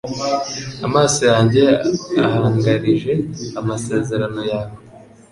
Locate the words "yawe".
4.51-4.75